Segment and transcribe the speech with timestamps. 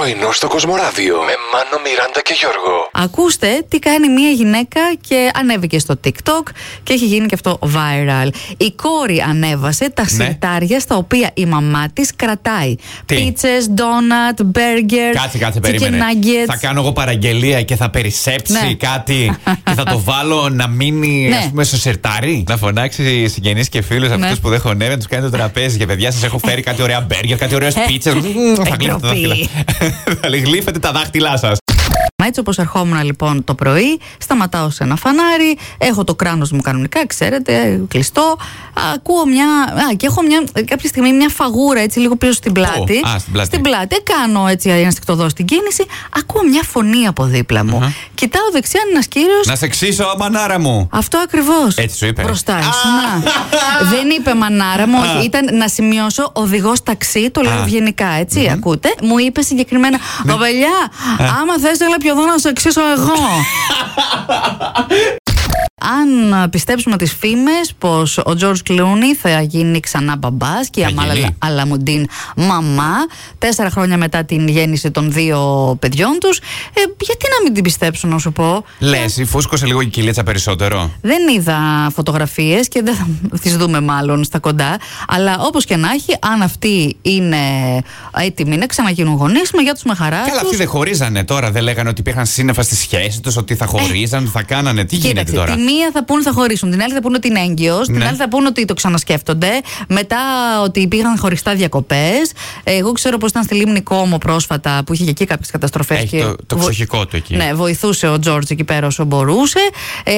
[0.00, 2.76] Πρωινό στο Κοσμοράδιο με Μάνο, Μιράντα και Γιώργο.
[2.92, 6.42] Ακούστε τι κάνει μια γυναίκα και ανέβηκε στο TikTok
[6.82, 8.28] και έχει γίνει και αυτό viral.
[8.56, 10.24] Η κόρη ανέβασε τα Ναι.
[10.24, 12.74] σιρτάρια στα οποία η μαμά της κρατάει.
[13.06, 15.12] Τι; Πίτσες, ντόνατ, μπέργκερ.
[15.14, 15.98] Κάτσε, κάτσε, chicken περίμενε.
[15.98, 16.46] nuggets.
[16.46, 18.74] Θα κάνω εγώ παραγγελία και θα περισσέψει Ναι.
[18.74, 21.36] κάτι και θα το βάλω να μείνει Ναι.
[21.36, 22.44] ας πούμε στο σιρτάρι.
[22.48, 24.26] Να φωνάξει συγγενείς και φίλους Ναι.
[24.26, 25.76] αυτού που δεν χωνεύει, να τους κάνει το τραπέζι.
[25.76, 28.10] Για παιδιά, σας έχω φέρει κάτι ωραία μπέργκερ, κάτι ωραίες Ε, πίτσε.
[28.10, 29.14] Θα γλύφετε τα
[29.88, 30.02] ντροπή.
[30.06, 30.18] δάχτυλα.
[30.20, 31.58] Θα γλύφετε τα δάχτυλά σας.
[32.22, 36.60] Μα έτσι όπως ερχόμουν λοιπόν το πρωί, σταματάω σε ένα φανάρι, έχω το κράνος μου
[36.60, 38.36] κανονικά, ξέρετε, κλειστό.
[38.94, 39.46] Ακούω μια.
[39.88, 43.00] Α, και έχω μια, κάποια στιγμή μια φαγούρα έτσι λίγο πίσω στην πλάτη.
[43.14, 43.46] α, στην πλάτη.
[43.48, 44.02] Στην πλάτη.
[44.02, 45.86] Κάνω έτσι ενστικτοδό στην κίνηση.
[46.16, 47.94] Ακούω μια φωνή από δίπλα μου.
[48.14, 49.40] Κοιτάω δεξιά είναι ένας κύριο.
[49.46, 50.88] Να σε ξύσω, μανάρα μου.
[50.92, 51.76] Αυτό ακριβώς.
[51.76, 52.22] Έτσι σου είπε.
[52.22, 52.58] Μπροστά Α!
[52.58, 53.22] ήσουν.
[53.90, 55.16] Δεν είπε μανάρα μου, όχι.
[55.16, 55.22] Α.
[55.22, 57.54] Ήταν να σημειώσω οδηγός ταξί, το λέω Α.
[57.56, 57.60] Ναι.
[57.62, 58.94] ευγενικά, έτσι, ακούτε.
[59.02, 60.90] Μου είπε συγκεκριμένα, Παπελιά,
[61.40, 63.14] άμα θες, έλα πιο εδώ να σε εξήσω εγώ.
[65.78, 70.82] Αν α, πιστέψουμε τις φήμες πως ο Τζορτζ Κλούνι θα γίνει ξανά μπαμπάς και η
[70.82, 71.36] Θα Αμάλα γίνει.
[71.38, 72.92] Αλαμουντίν μαμά
[73.38, 78.10] τέσσερα χρόνια μετά την γέννηση των δύο παιδιών τους ε, γιατί να μην την πιστέψουν
[78.10, 80.90] να σου πω; Λες, η φούσκωσε λίγο η κυλίτσα περισσότερο.
[81.00, 83.06] δεν είδα φωτογραφίες και δεν θα
[83.42, 84.76] τις δούμε μάλλον στα κοντά.
[85.08, 87.38] Αλλά όπως και να έχει, αν αυτοί είναι
[88.24, 90.42] έτοιμοι να ξαναγίνουν γονείς, με για τους με χαρά Καλά, τους.
[90.42, 91.50] αυτοί δεν χωρίζανε τώρα.
[91.50, 94.84] Δεν λέγανε ότι υπήρχαν σύννεφα στη σχέση τους, ότι θα χωρίζαν, ότι θα κάνανε.
[94.84, 95.24] Τι γίνεται Ε.
[95.24, 95.56] Κοίταξε, τώρα.
[95.78, 98.06] Τη μία θα πούνε θα χωρίσουν, την άλλη θα πούνε ότι είναι έγκυος, την Ναι.
[98.06, 99.50] άλλη θα πούνε ότι το ξανασκέφτονται.
[99.88, 100.16] Μετά
[100.62, 102.32] ότι πήγαν χωριστά διακοπές.
[102.64, 106.02] Εγώ ξέρω πως ήταν στη Λίμνη Κόμο πρόσφατα που είχε και εκεί κάποιες καταστροφές.
[106.02, 107.36] Έχει το- το ψυχικό του εκεί.
[107.36, 109.58] Ναι, βοηθούσε ο Τζόρτζ εκεί πέρα όσο μπορούσε.
[110.04, 110.12] Ε,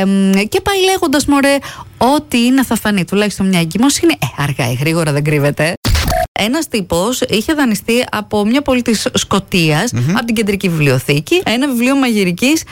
[0.00, 1.56] ε, μ, και πάει λέγοντας, Μωρέ,
[1.98, 3.04] ό,τι είναι θα φανεί.
[3.04, 4.12] Τουλάχιστον μια εγκυμοσύνη.
[4.12, 5.72] Ε, αργά ή γρήγορα δεν κρύβεται.
[6.40, 9.84] Ένας τύπος είχε δανειστεί από μια πόλη της σκοτια
[10.16, 12.62] από την κεντρική βιβλιοθήκη, ένα βιβλίο μαγειρικής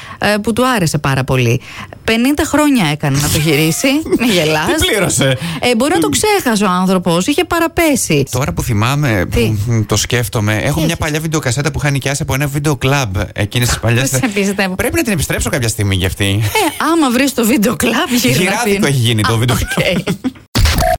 [0.42, 1.61] που του άρεσε πάρα πολύ.
[2.05, 2.12] 50
[2.44, 3.87] χρόνια έκανε να το γυρίσει.
[4.21, 4.66] με γελάς.
[4.66, 8.25] Τι πλήρωσε; Ε, μπορεί να το ξέχασε ο άνθρωπος, είχε παραπέσει.
[8.31, 11.91] Τώρα που θυμάμαι, Τι; που μ, το σκέφτομαι, έχω μια έχεις; παλιά βιντεοκασέτα που είχα
[11.91, 14.04] νοικιάσει από ένα βίντεο κλαμπ εκείνη τη παλιά.
[14.04, 14.75] Δεν σε πιστεύω.
[14.75, 16.25] Πρέπει να την επιστρέψω κάποια στιγμή για αυτή.
[16.42, 18.84] Ε, άμα βρεις το βίντεο κλαμπ, γύρνα Γυράδικο την.
[18.84, 19.84] έχει γίνει το Α, βίντεο οκ.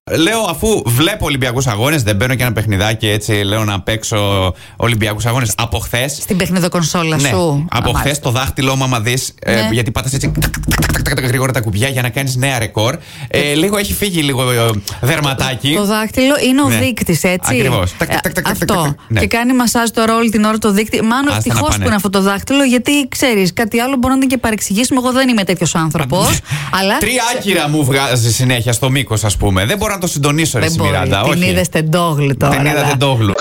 [0.09, 5.25] Λέω, αφού βλέπω Ολυμπιακούς Αγώνες, δεν μπαίνω και ένα παιχνιδάκι έτσι, λέω να παίξω Ολυμπιακούς
[5.25, 6.07] Αγώνες από χθε.
[6.07, 7.65] Στην παιχνιδοκονσόλα Ναι, σου.
[7.71, 8.23] από Α, χθες μάλιστα.
[8.23, 9.69] το δάχτυλο, άμα δεις, Ναι.
[9.71, 10.53] γιατί πατάς έτσι τακ, τακ,
[10.91, 12.97] τακ, τακ, τακ, γρήγορα τα κουμπιά για να κάνεις νέα ρεκόρ.
[13.27, 14.69] Ε, λίγο έχει φύγει λίγο ε,
[15.01, 15.73] δερματάκι.
[15.75, 16.75] Το δάχτυλο είναι ο Ναι.
[16.77, 17.55] δείκτης, έτσι.
[17.55, 17.97] Ακριβώς.
[17.97, 18.65] Τακ, Ε, τακ, τακ, τακ, Αυτό.
[18.65, 18.93] τακ, τακ.
[19.07, 19.19] Ναι.
[19.19, 21.01] Και κάνει μασάζ τώρα όλη την ώρα το δείκτη.
[21.01, 21.85] Μάλλον Άστε να ευτυχώς που πάνε.
[21.85, 24.99] είναι αυτό το δάχτυλο, γιατί ξέρεις, κάτι άλλο μπορεί να είναι και παρεξηγήσουμε.
[25.03, 26.39] Εγώ δεν είμαι τέτοιος άνθρωπος.
[26.71, 26.97] αλλά.
[26.97, 29.65] Τρία άκυρα μου βγάζει συνέχεια στο μήκος, ας πούμε.
[29.65, 30.89] Δεν μπορώ να το συντονίσω, ρε Δεν μπορεί.
[30.89, 31.21] Μιράντα.
[31.21, 31.49] Την όχι.
[31.49, 32.55] είδε τεντόγλη τώρα.
[32.55, 32.87] Την είδα αλλά.
[32.87, 33.33] τεντόγλου.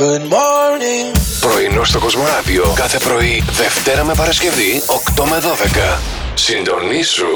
[1.40, 4.82] Πρωινό στο Κοσμοράδιο κάθε πρωί, Δευτέρα με Παρασκευή,
[5.16, 5.38] 8 με
[5.94, 5.98] 12.
[6.34, 7.26] Συντονίσου